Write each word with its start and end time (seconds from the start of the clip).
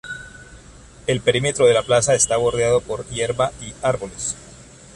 El 1.05 1.19
perímetro 1.21 1.67
de 1.67 1.75
la 1.75 1.83
plaza 1.83 2.15
está 2.15 2.35
bordeado 2.37 2.81
por 2.81 3.05
hierba 3.09 3.51
y 3.61 3.75
árboles. 3.83 4.35